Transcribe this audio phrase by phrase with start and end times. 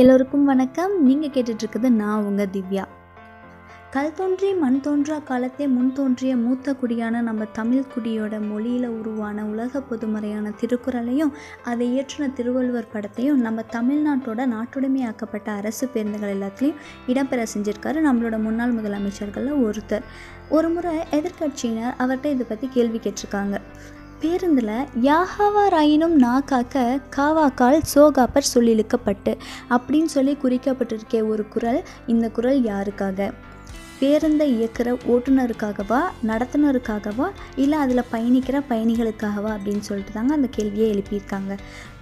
[0.00, 2.82] எல்லோருக்கும் வணக்கம் நீங்கள் கேட்டுட்ருக்குது நான் உங்கள் திவ்யா
[3.90, 9.82] கல் தோன்றி மண் தோன்றா காலத்தே முன் தோன்றிய மூத்த குடியான நம்ம தமிழ் குடியோட மொழியில் உருவான உலக
[9.90, 11.32] பொதுமறையான திருக்குறளையும்
[11.64, 16.80] அதை இயற்றின திருவள்ளுவர் படத்தையும் நம்ம தமிழ்நாட்டோட நாட்டுடைமையாக்கப்பட்ட அரசு பேருந்துகள் எல்லாத்துலேயும்
[17.06, 20.06] இடம்பெற செஞ்சுருக்காரு நம்மளோட முன்னாள் முதலமைச்சர்களில் ஒருத்தர்
[20.50, 23.56] ஒரு முறை எதிர்கட்சியினர் அவர்கிட்ட இதை பற்றி கேள்வி கேட்டிருக்காங்க
[24.22, 24.70] பேருந்தில்
[25.02, 26.76] யாகாவா ராயினும் நா காக்க
[27.16, 29.32] காவாக்கால் சோகாப்பர் சொல்லிழுக்கப்பட்டு
[29.70, 31.80] அப்படின்னு சொல்லி குறிக்கப்பட்டிருக்க ஒரு குரல்
[32.06, 33.28] இந்த குரல் யாருக்காக
[34.00, 37.28] பேருந்தை இயக்கிற ஓட்டுநருக்காகவா நடத்துனருக்காகவா
[37.56, 41.52] இல்லை அதில் பயணிக்கிற பயணிகளுக்காகவா அப்படின்னு சொல்லிட்டு தாங்க அந்த கேள்வியை எழுப்பியிருக்காங்க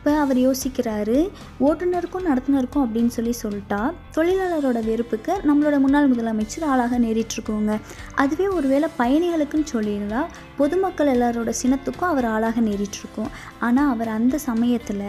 [0.05, 1.19] இப்போ அவர் யோசிக்கிறாரு
[1.61, 3.79] ஓட்டுநருக்கும் நடத்துனருக்கும் அப்படின்னு சொல்லி சொல்லிட்டா
[4.15, 7.75] தொழிலாளரோட வெறுப்புக்கு நம்மளோட முன்னாள் முதலமைச்சர் ஆளாக நேரிட்டுருக்கோங்க
[8.15, 10.27] அதுவே ஒருவேளை பயணிகளுக்குன்னு சொல்லியிருந்தால்
[10.57, 13.31] பொதுமக்கள் எல்லாரோட சினத்துக்கும் அவர் ஆளாக நேரிட்டுருக்கோம்
[13.61, 15.01] ஆனால் அவர் அந்த சமயத்தில்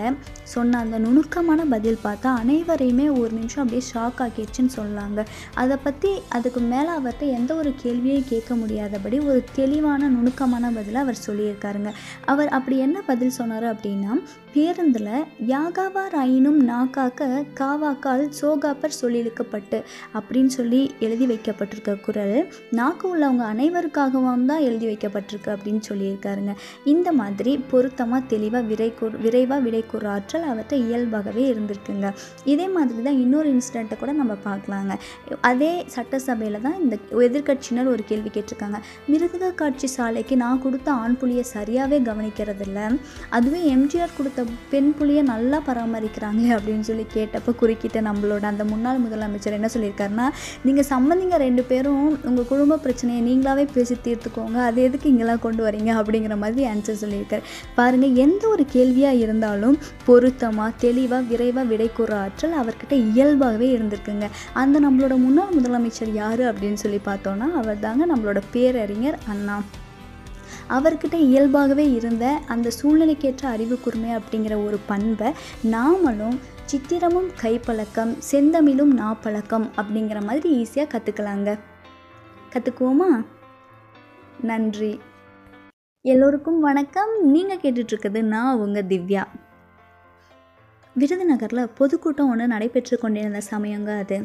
[0.44, 5.20] சொன்ன அந்த நுணுக்கமான பதில் பார்த்தா அனைவரையுமே ஒரு நிமிஷம் அப்படியே ஷாக் ஆக்கிடுச்சுன்னு சொல்லாங்க
[5.56, 11.24] அதை பற்றி அதுக்கு மேலே அவர்கிட்ட எந்த ஒரு கேள்வியும் கேட்க முடியாதபடி ஒரு தெளிவான நுணுக்கமான பதிலை அவர்
[11.28, 11.94] சொல்லியிருக்காருங்க
[12.26, 14.14] அவர் அப்படி என்ன பதில் சொன்னார் அப்படின்னா
[14.54, 17.28] பேருந்து ஆனந்தில் யாகாவா ராயினும் நாக்காக்க
[17.60, 19.78] காவாக்கால் சோகாப்பர் சொல்லியிருக்கப்பட்டு
[20.14, 22.34] அப்படின்னு சொல்லி எழுதி வைக்கப்பட்டிருக்க குரல்
[22.72, 26.54] நாக்கு உள்ளவங்க அனைவருக்காகவும் தான் எழுதி வைக்கப்பட்டிருக்கு அப்படின்னு சொல்லியிருக்காருங்க
[26.86, 28.90] இந்த மாதிரி பொருத்தமாக தெளிவாக விரை
[29.26, 32.12] விரைவாக விடை கூறு ஆற்றல் அவர்கிட்ட இயல்பாகவே இருந்திருக்குங்க
[32.46, 35.00] இதே மாதிரி தான் இன்னொரு இன்சிடெண்ட்டை கூட நம்ம பார்க்கலாங்க
[35.46, 36.98] அதே சட்டசபையில் தான் இந்த
[37.24, 38.82] எதிர்கட்சியினர் ஒரு கேள்வி கேட்டிருக்காங்க
[39.08, 42.80] மிருதக காட்சி சாலைக்கு நான் கொடுத்த ஆண் புலியை சரியாகவே கவனிக்கிறதில்ல
[43.32, 44.42] அதுவே எம்ஜிஆர் கொடுத்த
[44.76, 50.26] பெண் புலியை நல்லா பராமரிக்கிறாங்க அப்படின்னு சொல்லி கேட்டப்போ குறுக்கிட்ட நம்மளோட அந்த முன்னாள் முதலமைச்சர் என்ன சொல்லியிருக்காருன்னா
[50.64, 55.92] நீங்கள் சம்மந்திங்க ரெண்டு பேரும் உங்கள் குடும்ப பிரச்சனையை நீங்களாவே பேசி தீர்த்துக்கோங்க அது எதுக்கு இங்கெல்லாம் கொண்டு வரீங்க
[55.96, 57.46] அப்படிங்கிற மாதிரி ஆன்சர் சொல்லியிருக்காரு
[57.76, 64.28] பாருங்கள் எந்த ஒரு கேள்வியாக இருந்தாலும் பொருத்தமாக தெளிவாக விரைவாக விடை கூற ஆற்றல் அவர்கிட்ட இயல்பாகவே இருந்திருக்குங்க
[64.56, 69.58] அந்த நம்மளோட முன்னாள் முதலமைச்சர் யார் அப்படின்னு சொல்லி பார்த்தோன்னா அவர் தாங்க நம்மளோட பேரறிஞர் அண்ணா
[70.70, 75.30] அவர்கிட்ட இயல்பாகவே இருந்த அந்த சூழ்நிலைக்கேற்ற அறிவு கூர்மை அப்படிங்கிற ஒரு பண்பை
[75.66, 76.38] நாமளும்
[76.66, 81.50] சித்திரமும் கைப்பழக்கம் செந்தமிழும் நாப்பழக்கம் அப்படிங்கிற மாதிரி ஈஸியாக கற்றுக்கலாங்க
[82.54, 83.10] கற்றுக்குவோமா
[84.44, 84.94] நன்றி
[86.06, 89.24] எல்லோருக்கும் வணக்கம் நீங்கள் கேட்டுட்ருக்குது நான் உங்கள் திவ்யா
[90.96, 94.18] விருதுநகரில் பொதுக்கூட்டம் ஒன்று நடைபெற்று கொண்டிருந்த சமயங்க அது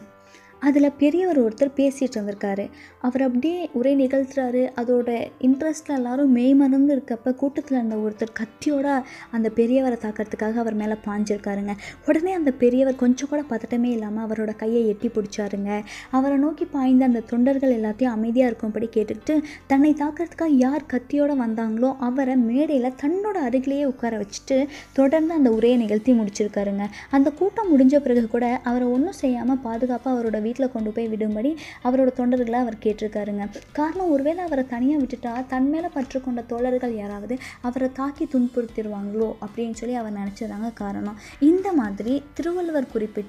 [0.63, 2.65] அதில் பெரியவர் ஒருத்தர் பேசிகிட்டு இருந்திருக்காரு
[3.01, 5.11] அவர் அப்படியே உரை நிகழ்த்துறாரு அதோட
[5.41, 8.89] இன்ட்ரெஸ்ட்டில் எல்லோரும் மெய்மறந்து இருக்கப்ப கூட்டத்தில் இருந்த ஒருத்தர் கத்தியோட
[9.31, 11.75] அந்த பெரியவரை தாக்கிறதுக்காக அவர் மேலே பாஞ்சிருக்காருங்க
[12.07, 15.71] உடனே அந்த பெரியவர் கொஞ்சம் கூட பதட்டமே இல்லாமல் அவரோட கையை எட்டி பிடிச்சாருங்க
[16.11, 19.37] அவரை நோக்கி பாய்ந்த அந்த தொண்டர்கள் எல்லாத்தையும் அமைதியாக இருக்கும்படி கேட்டுக்கிட்டு
[19.67, 24.59] தன்னை தாக்கிறதுக்காக யார் கத்தியோட வந்தாங்களோ அவரை மேடையில் தன்னோட அருகிலேயே உட்கார வச்சுட்டு
[24.93, 26.85] தொடர்ந்து அந்த உரையை நிகழ்த்தி முடிச்சிருக்காருங்க
[27.11, 31.51] அந்த கூட்டம் முடிஞ்ச பிறகு கூட அவரை ஒன்றும் செய்யாமல் பாதுகாப்பாக அவரோட வீட்டில் கொண்டு போய் விடும்படி
[31.85, 33.45] அவரோட தொண்டர்களை அவர் கேட்டிருக்காருங்க
[33.73, 37.35] காரணம் ஒருவேளை அவரை தனியாக விட்டுட்டா தன் மேலே பற்று கொண்ட தோழர்கள் யாராவது
[37.63, 41.19] அவரை தாக்கி துன்புறுத்திடுவாங்களோ அப்படின்னு சொல்லி அவர் நினச்சதாங்க காரணம்
[41.41, 43.29] இந்த மாதிரி திருவள்ளுவர் குறிப்பிட்ட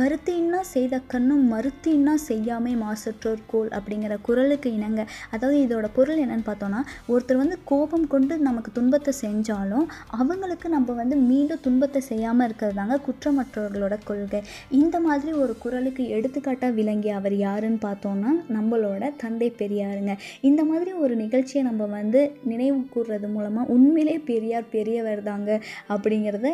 [0.00, 5.00] கருத்தின்னா செய்த கண்ணும் மறுத்தின்னா செய்யாமே மாசற்றோர் கோல் அப்படிங்கிற குரலுக்கு இணங்க
[5.30, 6.80] அதாவது இதோட பொருள் என்னன்னு பார்த்தோன்னா
[7.08, 9.86] ஒருத்தர் வந்து கோபம் கொண்டு நமக்கு துன்பத்தை செஞ்சாலும்
[10.16, 14.40] அவங்களுக்கு நம்ம வந்து மீண்டும் துன்பத்தை செய்யாமல் இருக்கிறது தாங்க குற்றமற்றவர்களோட கொள்கை
[14.74, 20.14] இந்த மாதிரி ஒரு குரலுக்கு எடுத்துக்க எடுத்துக்காட்டாக விளங்கிய அவர் யாருன்னு பார்த்தோன்னா நம்மளோட தந்தை பெரியாருங்க
[20.40, 22.20] இந்த மாதிரி ஒரு நிகழ்ச்சியை நம்ம வந்து
[22.44, 25.50] நினைவு கூர்றது மூலமாக உண்மையிலே பெரியார் பெரியவர் தாங்க
[25.88, 26.50] அப்படிங்கிறத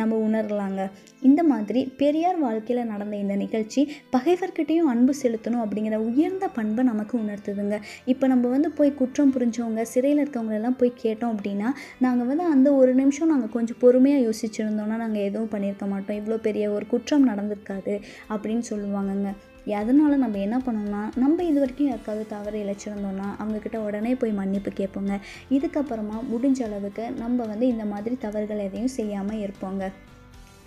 [0.00, 0.82] நம்ம உணரலாங்க
[1.22, 3.80] இந்த மாதிரி பெரியார் வாழ்க்கையில் நடந்த இந்த நிகழ்ச்சி
[4.12, 7.78] பகைவர்கிட்டையும் அன்பு செலுத்தணும் அப்படிங்கிற உயர்ந்த பண்பை நமக்கு உணர்த்துதுங்க
[8.06, 11.70] இப்போ நம்ம வந்து போய் குற்றம் புரிஞ்சவங்க சிறையில் இருக்கவங்களெல்லாம் போய் கேட்டோம் அப்படின்னா
[11.98, 16.66] நாங்கள் வந்து அந்த ஒரு நிமிஷம் நாங்கள் கொஞ்சம் பொறுமையாக யோசிச்சுருந்தோன்னா நாங்கள் எதுவும் பண்ணியிருக்க மாட்டோம் இவ்வளோ பெரிய
[16.72, 17.96] ஒரு குற்றம் நடந்திருக்காது
[18.30, 19.32] அப்படின்னு சொல்லுவாங்கங்க
[19.70, 25.16] அதனால் நம்ம என்ன பண்ணோம்னா நம்ம இது வரைக்கும் யாருக்காவது தவறு இழைச்சிருந்தோம்னா அவங்கக்கிட்ட உடனே போய் மன்னிப்பு கேட்போங்க
[25.50, 29.84] இதுக்கப்புறமா முடிஞ்ச அளவுக்கு நம்ம வந்து இந்த மாதிரி தவறுகள் எதையும் செய்யாமல் இருப்போங்க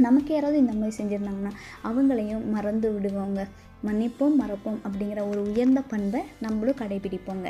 [0.00, 1.54] நமக்கு யாராவது இந்த மாதிரி செஞ்சுருந்தாங்கன்னா
[1.84, 3.44] அவங்களையும் மறந்து விடுவோங்க
[3.84, 7.50] மன்னிப்போம் மறப்போம் அப்படிங்கிற ஒரு உயர்ந்த பண்பை நம்மளும் கடைபிடிப்போங்க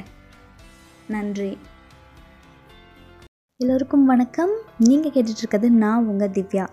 [1.10, 1.52] நன்றி
[3.60, 4.54] எல்லோருக்கும் வணக்கம்
[4.80, 6.66] நீங்கள் கேட்டுட்ருக்கிறது நான் உங்கள் திவ்யா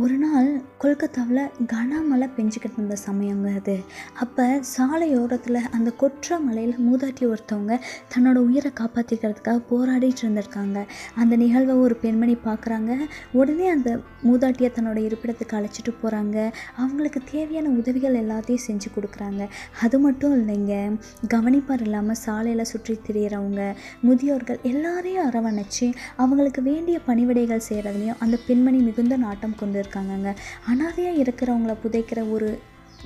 [0.00, 0.48] ஒரு நாள்
[0.78, 3.74] கொல்கத்தாவில் கனமழை பெஞ்சிக்கிட்டு இருந்த சமயங்க அது
[4.20, 7.76] அப்போ சாலையோரத்தில் அந்த கொற்ற மலையில் மூதாட்டி ஒருத்தவங்க
[8.12, 10.80] தன்னோட உயிரை காப்பாற்றிக்கிறதுக்காக போராடிட்டு இருந்திருக்காங்க
[11.16, 12.90] அந்த நிகழ்வை ஒரு பெண்மணி பார்க்குறாங்க
[13.32, 13.92] உடனே அந்த
[14.24, 16.36] மூதாட்டியை தன்னோட இருப்பிடத்துக்கு அழைச்சிட்டு போகிறாங்க
[16.76, 19.42] அவங்களுக்கு தேவையான உதவிகள் எல்லாத்தையும் செஞ்சு கொடுக்குறாங்க
[19.80, 20.76] அது மட்டும் இல்லைங்க
[21.28, 23.64] கவனிப்பார் இல்லாமல் சாலையில் சுற்றி திரியிறவங்க
[24.02, 25.88] முதியோர்கள் எல்லாரையும் அரவணைச்சு
[26.18, 30.30] அவங்களுக்கு வேண்டிய பணிவிடைகள் செய்கிறதுலையும் அந்த பெண்மணி மிகுந்த நாட்டம் கொண்டு இருக்காங்கங்க
[30.66, 32.48] அனாதையாக இருக்கிறவங்கள புதைக்கிற ஒரு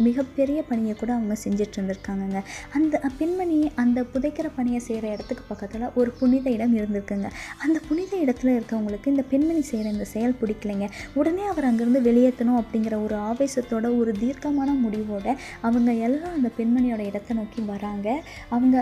[0.00, 2.41] மிகப்பெரிய பணியை கூட அவங்க செஞ்சிட்டு இருந்திருக்காங்கங்க
[2.73, 7.29] அந்த பெண்மணி அந்த புதைக்கிற பணியை செய்கிற இடத்துக்கு பக்கத்தில் ஒரு புனித இடம் இருந்திருக்குங்க
[7.59, 10.89] அந்த புனித இடத்துல இருக்கவங்களுக்கு இந்த பெண்மணி செய்கிற இந்த செயல் பிடிக்கலைங்க
[11.15, 15.33] உடனே அவர் அங்கேருந்து வெளியேற்றணும் அப்படிங்கிற ஒரு ஆவேசத்தோட ஒரு தீர்க்கமான முடிவோடு
[15.63, 18.09] அவங்க எல்லாம் அந்த பெண்மணியோட இடத்தை நோக்கி வராங்க
[18.49, 18.82] அவங்க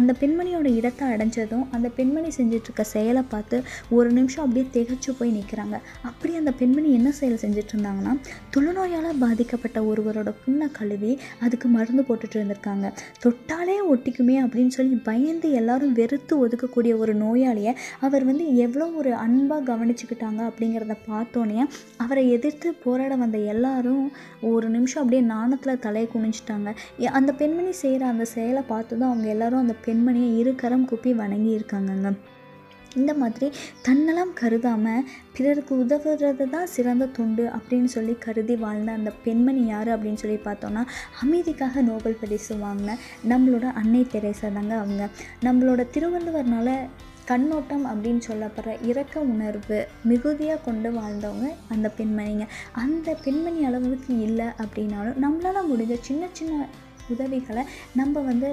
[0.00, 3.56] அந்த பெண்மணியோட இடத்தை அடைஞ்சதும் அந்த பெண்மணி செஞ்சிட்ருக்க செயலை பார்த்து
[3.90, 5.76] ஒரு நிமிஷம் அப்படியே திகச்சு போய் நிற்கிறாங்க
[6.02, 8.14] அப்படி அந்த பெண்மணி என்ன செயல் செஞ்சிட்ருந்தாங்கன்னா
[8.50, 10.30] தொழுநோயால் பாதிக்கப்பட்ட ஒருவரோட
[10.56, 11.10] கண்ணை கழுவி
[11.40, 12.86] அதுக்கு மருந்து போட்டுட்டு இருந்திருக்காங்க
[13.22, 17.72] தொட்டாலே ஒட்டிக்குமே அப்படின்னு சொல்லி பயந்து எல்லாரும் வெறுத்து ஒதுக்கக்கூடிய ஒரு நோயாளியை
[18.00, 21.58] அவர் வந்து எவ்வளோ ஒரு அன்பாக கவனிச்சுக்கிட்டாங்க அப்படிங்கிறத பார்த்தோன்னே
[21.96, 24.06] அவரை எதிர்த்து போராட வந்த எல்லாரும்
[24.50, 26.72] ஒரு நிமிஷம் அப்படியே நாணத்தில் தலையை குனிஞ்சிட்டாங்க
[27.16, 32.12] அந்த பெண்மணி செய்கிற அந்த செயலை பார்த்து தான் அவங்க எல்லாரும் அந்த பெண்மணியை இரு கரம் குப்பி வணங்கியிருக்காங்கங்க
[32.96, 33.48] இந்த மாதிரி
[33.82, 35.06] தன்னெல்லாம் கருதாமல்
[35.32, 40.84] பிறருக்கு உதவுறது தான் சிறந்த தொண்டு அப்படின்னு சொல்லி கருதி வாழ்ந்த அந்த பெண்மணி யார் அப்படின்னு சொல்லி பார்த்தோன்னா
[41.22, 42.96] அமைதிக்காக நோபல் பரிசு வாங்கின
[43.28, 45.04] நம்மளோட அன்னை தெரேசா தாங்க அவங்க
[45.44, 46.70] நம்மளோட திருவள்ளுவர்னால
[47.24, 49.78] கண்ணோட்டம் அப்படின்னு சொல்லப்படுற இரக்க உணர்வு
[50.02, 52.44] மிகுதியாக கொண்டு வாழ்ந்தவங்க அந்த பெண்மணிங்க
[52.74, 56.68] அந்த பெண்மணி அளவுக்கு இல்லை அப்படின்னாலும் நம்மளால் முடிஞ்ச சின்ன சின்ன
[57.08, 57.62] உதவிகளை
[57.94, 58.48] நம்ம வந்து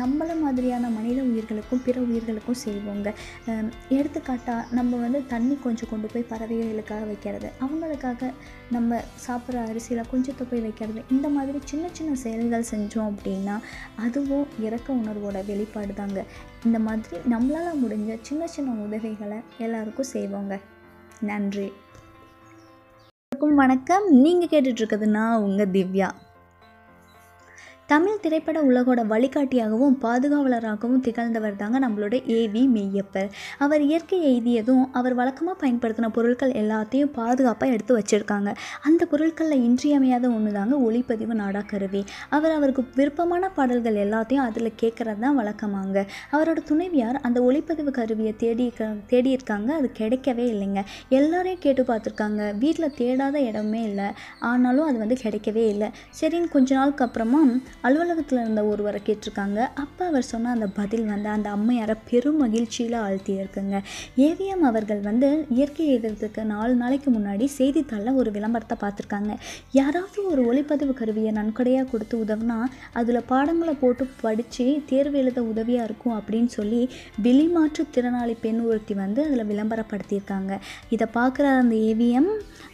[0.00, 3.08] நம்மள மாதிரியான மனித உயிர்களுக்கும் பிற உயிர்களுக்கும் செய்வோங்க
[3.88, 8.30] எடுத்துக்காட்டாக நம்ம வந்து தண்ணி கொஞ்சம் கொண்டு போய் பறவைகளுக்காக வைக்கிறது அவங்களுக்காக
[8.70, 9.00] நம்ம
[9.26, 13.56] சாப்பிட்ற அரிசியில் கொஞ்சம் போய் வைக்கிறது இந்த மாதிரி சின்ன சின்ன செயல்கள் செஞ்சோம் அப்படின்னா
[13.96, 16.22] அதுவும் இறக்க உணர்வோட வெளிப்பாடு தாங்க
[16.64, 20.56] இந்த மாதிரி நம்மளால் முடிஞ்ச சின்ன சின்ன உதவிகளை எல்லாருக்கும் செய்வோங்க
[21.22, 21.68] நன்றி
[23.56, 26.08] வணக்கம் நீங்கள் கேட்டுட்ருக்குதுன்னா உங்கள் திவ்யா
[27.90, 33.30] தமிழ் திரைப்பட உலகோட வழிகாட்டியாகவும் பாதுகாவலராகவும் திகழ்ந்தவர் தாங்க நம்மளோட ஏவி மெய்யப்பர்
[33.58, 38.50] அவர் இயற்கை எய்தியதும் அவர் வழக்கமாக பயன்படுத்தின பொருட்கள் எல்லாத்தையும் பாதுகாப்பாக எடுத்து வச்சுருக்காங்க
[38.82, 42.02] அந்த பொருட்களில் இன்றியமையாத ஒன்று தாங்க ஒளிப்பதிவு நாடா கருவி
[42.30, 45.98] அவர் அவருக்கு விருப்பமான பாடல்கள் எல்லாத்தையும் அதில் கேட்குறது தான் வழக்கமாங்க
[46.32, 48.68] அவரோட துணைவியார் அந்த ஒளிப்பதிவு கருவியை தேடி
[49.10, 50.82] தேடியிருக்காங்க அது கிடைக்கவே இல்லைங்க
[51.10, 54.08] எல்லாரையும் கேட்டு பார்த்துருக்காங்க வீட்டில் தேடாத இடமே இல்லை
[54.46, 55.90] ஆனாலும் அது வந்து கிடைக்கவே இல்லை
[56.20, 57.42] சரின்னு கொஞ்ச நாளுக்கு அப்புறமா
[57.82, 63.76] அலுவலகத்தில் இருந்த ஒருவரை கேட்டிருக்காங்க அப்போ அவர் சொன்ன அந்த பதில் வந்து அந்த அம்மையாரை பெரும் மகிழ்ச்சியில் ஆழ்த்தியிருக்குங்க
[64.20, 69.32] ஏவிஎம் அவர்கள் வந்து இயற்கை எழுதுறதுக்கு நாலு நாளைக்கு முன்னாடி செய்தித்தாளில் ஒரு விளம்பரத்தை பார்த்துருக்காங்க
[69.72, 72.58] யாராவது ஒரு ஒளிப்பதிவு கருவியை நன்கொடையாக கொடுத்து உதவுனா
[72.94, 76.82] அதில் பாடங்களை போட்டு படித்து தேர்வு எழுத உதவியாக இருக்கும் அப்படின்னு சொல்லி
[77.22, 80.52] வெளிமாற்று திறனாளி பெண் ஒருத்தி வந்து அதில் விளம்பரப்படுத்தியிருக்காங்க
[80.90, 82.30] இதை பார்க்குற அந்த ஏவிஎம்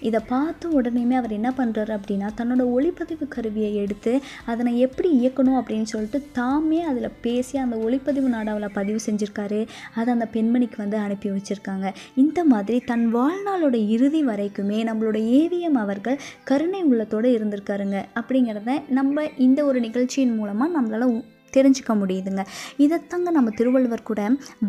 [0.00, 4.12] இதை பார்த்து உடனேயுமே அவர் என்ன பண்ணுறாரு அப்படின்னா தன்னோட ஒளிப்பதிவு கருவியை எடுத்து
[4.46, 9.58] அதனை எப் எப்படி இயக்கணும் அப்படின்னு சொல்லிட்டு தாமே அதில் பேசி அந்த ஒளிப்பதிவு நாடாவில் பதிவு செஞ்சுருக்காரு
[9.94, 11.90] அதை அந்த பெண்மணிக்கு வந்து அனுப்பி வச்சுருக்காங்க
[12.14, 16.20] இந்த மாதிரி தன் வாழ்நாளோட இறுதி வரைக்குமே நம்மளோட ஏவிஎம் அவர்கள்
[16.44, 21.16] கருணை உள்ளத்தோடு இருந்திருக்காருங்க அப்படிங்கிறத நம்ம இந்த ஒரு நிகழ்ச்சியின் மூலமாக நம்மளால்
[21.56, 22.44] தெரிஞ்சுக்க முடியுதுங்க
[22.78, 24.22] இதைத்தாங்க நம்ம திருவள்ளுவர் கூட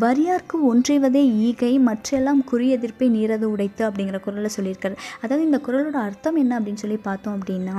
[0.02, 6.38] வரியார்க்கு ஒன்றைவதே ஈகை மற்றெல்லாம் குறி எதிர்ப்பை நீரது உடைத்து அப்படிங்கிற குரலை சொல்லியிருக்காரு அதாவது இந்த குரலோட அர்த்தம்
[6.38, 7.76] என்ன அப்படின்னு சொல்லி பார்த்தோம் அப்படின்னா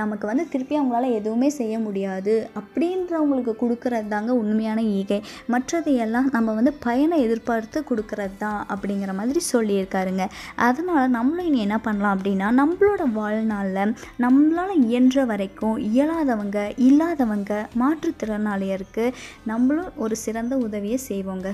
[0.00, 5.18] நமக்கு வந்து திருப்பி அவங்களால எதுவுமே செய்ய முடியாது அப்படின்றவங்களுக்கு கொடுக்கறது தாங்க உண்மையான ஈகை
[5.48, 10.24] மற்றது எல்லாம் நம்ம வந்து பயனை எதிர்பார்த்து கொடுக்கறது தான் அப்படிங்கிற மாதிரி சொல்லியிருக்காருங்க
[10.66, 13.92] அதனால் நம்மளும் இனி என்ன பண்ணலாம் அப்படின்னா நம்மளோட வாழ்நாளில்
[14.20, 16.58] நம்மளால் இயன்ற வரைக்கும் இயலாதவங்க
[16.86, 19.14] இல்லாதவங்க மாற்றுத்திறன் சரணாலயம் இருக்குது
[19.44, 21.48] நம்மளும் ஒரு சிறந்த உதவியை செய்வோங்க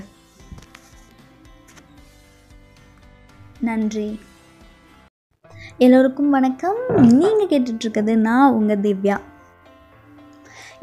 [3.61, 4.07] நன்றி
[5.79, 6.79] எல்லோருக்கும் வணக்கம்
[7.11, 9.17] நீங்கள் கேட்டுட்ருக்கிறது நான் உங்கள் திவ்யா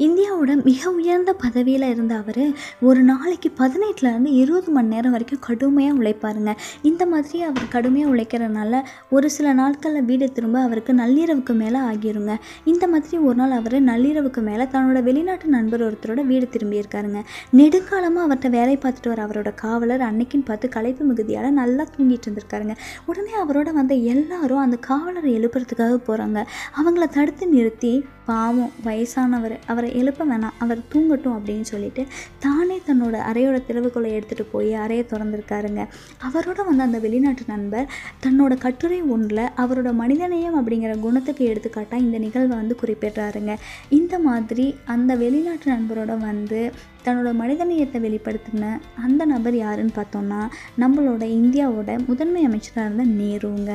[0.01, 2.43] இந்தியாவோட மிக உயர்ந்த பதவியில் இருந்த அவர்
[2.81, 6.51] ஒரு நாளைக்கு பதினெட்டுலேருந்து இருபது மணி நேரம் வரைக்கும் கடுமையாக உழைப்பாருங்க
[6.83, 8.79] இந்த மாதிரி அவர் கடுமையாக உழைக்கிறனால
[9.09, 12.35] ஒரு சில நாட்களில் வீடு திரும்ப அவருக்கு நள்ளிரவுக்கு மேலே ஆகிருங்க
[12.65, 17.21] இந்த மாதிரி ஒரு நாள் அவர் நள்ளிரவுக்கு மேலே தன்னோட வெளிநாட்டு நண்பர் ஒருத்தரோட வீடு திரும்பியிருக்காருங்க
[17.53, 22.77] நெடுங்காலமாக அவர்கிட்ட வேலை பார்த்துட்டு வர அவரோட காவலர் அன்னைக்குன்னு பார்த்து கலைப்பு மிகுதியால் நல்லா தூங்கிட்டு இருந்திருக்காருங்க
[23.05, 26.39] உடனே அவரோட வந்த எல்லாரும் அந்த காவலரை எழுப்புறதுக்காக போகிறாங்க
[26.75, 27.93] அவங்கள தடுத்து நிறுத்தி
[28.25, 32.03] பாவம் வயசானவர் அவரை எழுப்ப வேணாம் அவர் தூங்கட்டும் அப்படின்னு சொல்லிட்டு
[32.39, 35.83] தானே தன்னோட அறையோட திறவுக்குள்ளே எடுத்துகிட்டு போய் அறையை திறந்துருக்காருங்க
[36.27, 37.87] அவரோட வந்து அந்த வெளிநாட்டு நண்பர்
[38.23, 43.55] தன்னோட கட்டுரை ஒன்றில் அவரோட மனிதநேயம் அப்படிங்கிற குணத்துக்கு எடுத்துக்காட்டாக இந்த நிகழ்வை வந்து குறிப்பிடுறாருங்க
[43.91, 46.61] இந்த மாதிரி அந்த வெளிநாட்டு நண்பரோட வந்து
[47.05, 48.65] தன்னோட மனிதநேயத்தை வெளிப்படுத்தின
[49.03, 50.41] அந்த நபர் யாருன்னு பார்த்தோன்னா
[50.79, 53.71] நம்மளோட இந்தியாவோட முதன்மை அமைச்சராக இருந்த நேருங்க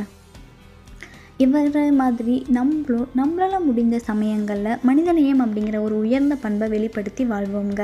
[1.41, 7.83] இவரை மாதிரி நம்மளும் நம்மளால் முடிந்த சமயங்களில் மனிதநேயம் அப்படிங்கிற ஒரு உயர்ந்த பண்பை வெளிப்படுத்தி வாழ்வோங்க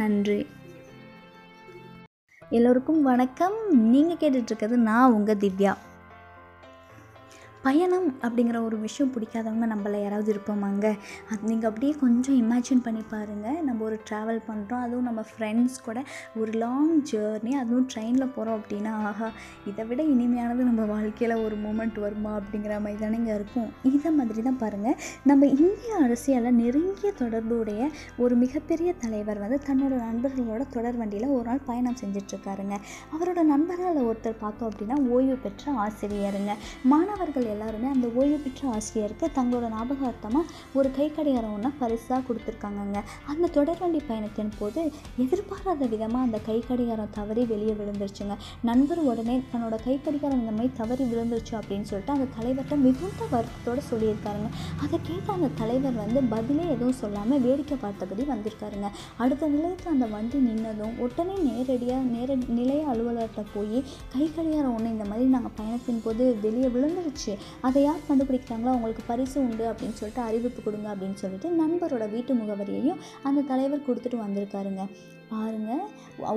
[0.00, 0.38] நன்றி
[2.52, 3.56] எல்லோருக்கும் வணக்கம்
[3.90, 5.74] நீங்கள் கேட்டுட்ருக்கிறது நான் உங்கள் திவ்யா
[7.62, 10.86] பயணம் அப்படிங்கிற ஒரு விஷயம் பிடிக்காதவங்க நம்மள யாராவது இருப்போமாங்க
[11.28, 15.98] அது நீங்கள் அப்படியே கொஞ்சம் இமேஜின் பண்ணி பாருங்கள் நம்ம ஒரு ட்ராவல் பண்ணுறோம் அதுவும் நம்ம ஃப்ரெண்ட்ஸ் கூட
[16.36, 19.28] ஒரு லாங் ஜேர்னி அதுவும் ட்ரெயினில் போகிறோம் அப்படின்னா ஆஹா
[19.66, 24.58] இதை விட இனிமையானது நம்ம வாழ்க்கையில் ஒரு மூமெண்ட் வருமா அப்படிங்கிற மாதிரி தானேங்க இருக்கும் இதை மாதிரி தான்
[24.58, 24.96] பாருங்கள்
[25.24, 27.82] நம்ம இந்திய அரசியலில் நெருங்கிய தொடர்புடைய
[28.18, 32.76] ஒரு மிகப்பெரிய தலைவர் வந்து தன்னோட நண்பர்களோட தொடர் வண்டியில் ஒரு நாள் பயணம் செஞ்சிட்ருக்காருங்க
[33.12, 36.52] அவரோட நண்பர்களில் ஒருத்தர் பார்த்தோம் அப்படின்னா ஓய்வு பெற்ற ஆசிரியருங்க
[36.88, 42.98] மாணவர்கள் எல்லாருமே அந்த ஓய்வு பெற்ற ஆசிரியருக்கு தங்களோட ஞாபகார்த்தமாக ஒரு கை கடிகாரம் ஒன்றா பரிசாக கொடுத்துருக்காங்கங்க
[43.32, 44.82] அந்த தொடர்வண்டி பயணத்தின் போது
[45.24, 48.36] எதிர்பாராத விதமாக அந்த கை கடிகாரம் தவறி வெளியே விழுந்துருச்சுங்க
[48.62, 53.84] நண்பர் உடனே தன்னோட கை கடிகாரம் இந்த மாதிரி தவறி விழுந்துருச்சு அப்படின்னு சொல்லிட்டு அந்த தலைவர்கிட்ட மிகுந்த வருத்தத்தோடு
[53.88, 54.50] சொல்லியிருக்காருங்க
[54.82, 58.88] அதை கேட்ட அந்த தலைவர் வந்து பதிலே எதுவும் சொல்லாமல் வேடிக்கை பார்த்தபடி வந்திருக்காருங்க
[59.22, 62.28] அடுத்த நிலையத்தில் அந்த வண்டி நின்னதும் உடனே நேரடியாக நேர
[62.52, 63.78] நிலைய அலுவலர்கிட்ட போய்
[64.12, 67.32] கை கடிகாரம் ஒன்று இந்த மாதிரி நாங்கள் பயணத்தின் போது வெளியே விழுந்துருச்சு
[67.60, 73.02] அதை யார் கண்டுபிடிக்கிறாங்களோ அவங்களுக்கு பரிசு உண்டு அப்படின்னு சொல்லிட்டு அறிவிப்பு கொடுங்க அப்படின்னு சொல்லிட்டு நண்பரோட வீட்டு முகவரியையும்
[73.22, 74.84] அந்த தலைவர் கொடுத்துட்டு வந்திருக்காருங்க
[75.32, 75.84] பாருங்கள்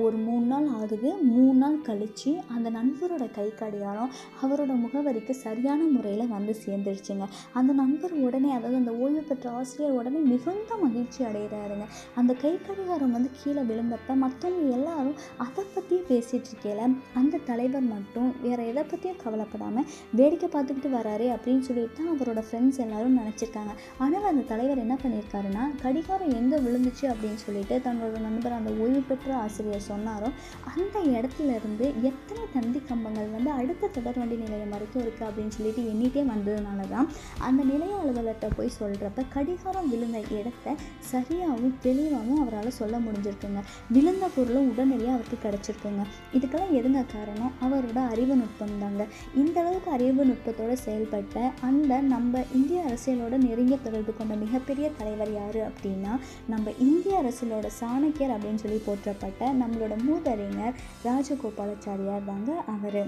[0.03, 4.11] ஒரு மூணு நாள் ஆகுது மூணு நாள் கழித்து அந்த நண்பரோட கை கடிகாரம்
[4.41, 7.25] அவரோட முகவரிக்கு சரியான முறையில் வந்து சேர்ந்துருச்சுங்க
[7.53, 11.87] அந்த நண்பர் உடனே அதாவது அந்த ஓய்வு பெற்ற ஆசிரியர் உடனே மிகுந்த மகிழ்ச்சி அடைகிறாருங்க
[12.15, 18.31] அந்த கை கடிகாரம் வந்து கீழே விழுந்தப்ப மற்றவங்க எல்லாரும் அதை பற்றியும் பேசிகிட்டு இருக்கையில் அந்த தலைவர் மட்டும்
[18.41, 19.87] வேறு எதை பற்றியும் கவலைப்படாமல்
[20.15, 23.73] வேடிக்கை பார்த்துக்கிட்டு வராரு அப்படின்னு சொல்லிட்டு தான் அவரோட ஃப்ரெண்ட்ஸ் எல்லாரும் நினச்சிருக்காங்க
[23.99, 29.29] ஆனால் அந்த தலைவர் என்ன பண்ணியிருக்காருன்னா கடிகாரம் எங்கே விழுந்துச்சு அப்படின்னு சொல்லிட்டு தன்னோட நண்பர் அந்த ஓய்வு பெற்ற
[29.39, 30.29] ஆசிரியர் சொன்னாரோ
[30.71, 36.23] அந்த இடத்துல இருந்து எத்தனை தந்தி கம்பங்கள் வந்து அடுத்த தொடர்வண்டி நிலையம் வரைக்கும் இருக்குது அப்படின்னு சொல்லிட்டு எண்ணிட்டே
[36.29, 37.07] வந்ததுனால தான்
[37.45, 40.75] அந்த நிலைய அலுவலர்கிட்ட போய் சொல்கிறப்ப கடிகாரம் விழுந்த இடத்த
[41.11, 43.61] சரியாகவும் தெளிவாகவும் அவரால் சொல்ல முடிஞ்சிருக்குங்க
[43.89, 46.03] விழுந்த பொருளும் உடனடியாக அவருக்கு கிடச்சிருக்குங்க
[46.35, 49.03] இதுக்கெல்லாம் எதுங்க காரணம் அவரோட அறிவு நுட்பம் தாங்க
[49.35, 51.37] இந்த அளவுக்கு அறிவு நுட்பத்தோடு செயல்பட்ட
[51.65, 56.13] அந்த நம்ம இந்திய அரசியலோட நெருங்கிய தொடர்பு கொண்ட மிகப்பெரிய தலைவர் யார் அப்படின்னா
[56.47, 63.01] நம்ம இந்திய அரசியலோட சாணக்கியர் அப்படின்னு சொல்லி போற்றப்பட்ட நம்மளோட மூதறிஞர் ராஜகோபாலாச்சாரியார் தாங்க அவர்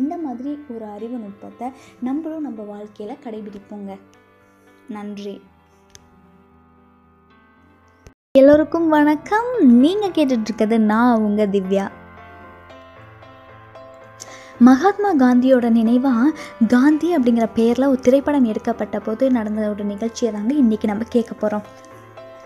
[0.00, 1.66] இந்த மாதிரி ஒரு அறிவு நுட்பத்தை
[2.02, 3.92] நம்மளும் நம்ம வாழ்க்கையில் கடைபிடிப்போங்க
[4.90, 5.34] நன்றி
[8.34, 9.50] எல்லோருக்கும் வணக்கம்
[9.76, 11.84] நீங்கள் கேட்டுட்ருக்கிறது நான் அவங்க திவ்யா
[14.60, 16.34] மகாத்மா காந்தியோட நினைவாக
[16.68, 21.66] காந்தி அப்படிங்கிற பேரில் ஒரு திரைப்படம் எடுக்கப்பட்ட போது நடந்த ஒரு நிகழ்ச்சியை தாங்க இன்றைக்கி நம்ம கேட்க போகிறோம்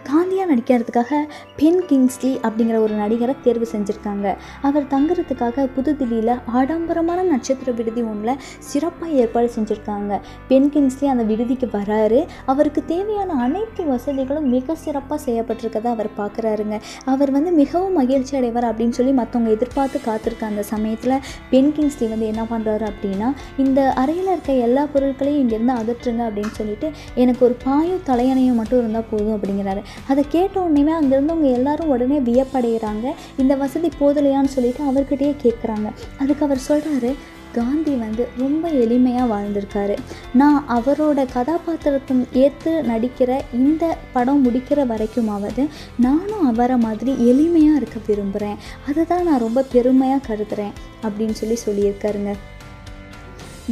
[0.09, 1.21] காந்தியாக நடிக்கிறதுக்காக
[1.59, 4.27] பென் கிங்ஸ்லி அப்படிங்கிற ஒரு நடிகரை தேர்வு செஞ்சுருக்காங்க
[4.62, 8.41] அவர் தங்குறதுக்காக புதுதில்லியில் ஆடம்பரமான நட்சத்திர விடுதி ஒன்றில்
[8.69, 10.12] சிறப்பாக ஏற்பாடு செஞ்சுருக்காங்க
[10.49, 12.21] பென் கிங்ஸ்லி அந்த விடுதிக்கு வராரு
[12.47, 16.79] அவருக்கு தேவையான அனைத்து வசதிகளும் மிக சிறப்பாக செய்யப்பட்டிருக்கதை அவர் பார்க்குறாருங்க
[17.07, 21.17] அவர் வந்து மிகவும் மகிழ்ச்சி அடைவார் அப்படின்னு சொல்லி மற்றவங்க எதிர்பார்த்து காத்திருக்க அந்த சமயத்தில்
[21.50, 23.31] பென் கிங்ஸ்லி வந்து என்ன பண்ணுறாரு அப்படின்னா
[23.59, 26.91] இந்த அறையில் இருக்க எல்லா பொருட்களையும் இங்கேருந்து அகற்றுங்க அப்படின்னு சொல்லிட்டு
[27.19, 33.09] எனக்கு ஒரு பாயும் தலையணையும் மட்டும் இருந்தால் போதும் அப்படிங்கிறாரு அதை கேட்ட உடனேமே அங்கேருந்தவங்க எல்லாரும் உடனே வியப்படைகிறாங்க
[33.37, 35.91] இந்த வசதி போதலையான்னு சொல்லிட்டு அவர்கிட்டயே கேட்குறாங்க
[36.19, 37.12] அதுக்கு அவர் சொல்கிறாரு
[37.55, 39.95] காந்தி வந்து ரொம்ப எளிமையாக வாழ்ந்திருக்காரு
[40.33, 43.31] நான் அவரோட கதாபாத்திரத்தை ஏற்று நடிக்கிற
[43.53, 43.85] இந்த
[44.12, 45.65] படம் முடிக்கிற வரைக்குமாவது
[45.99, 50.77] நானும் அவரை மாதிரி எளிமையாக இருக்க விரும்புகிறேன் அதை தான் நான் ரொம்ப பெருமையாக கருதுறேன்
[51.03, 52.35] அப்படின்னு சொல்லி சொல்லியிருக்காருங்க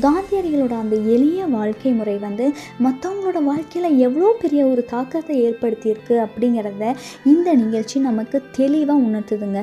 [0.02, 2.46] காந்தியடிகளோட அந்த எளிய வாழ்க்கை முறை வந்து
[2.82, 6.86] மற்றவங்களோட வாழ்க்கையில் எவ்வளோ பெரிய ஒரு தாக்கத்தை ஏற்படுத்தியிருக்கு அப்படிங்கிறத
[7.24, 9.62] இந்த நிகழ்ச்சி நமக்கு தெளிவாக உணர்த்துதுங்க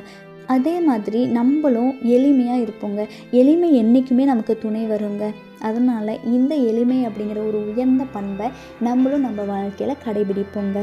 [0.50, 3.01] அதே மாதிரி நம்மளும் எளிமையாக இருப்போங்க
[3.34, 5.27] எளிமை என்றைக்குமே நமக்கு துணை வருங்க
[5.60, 8.50] அதனால் இந்த எளிமை அப்படிங்கிற ஒரு உயர்ந்த பண்பை
[8.80, 10.82] நம்மளும் நம்ம வாழ்க்கையில் கடைபிடிப்போங்க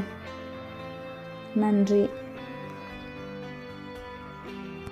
[1.57, 2.03] நன்றி